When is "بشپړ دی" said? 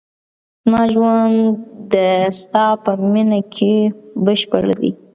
4.25-4.91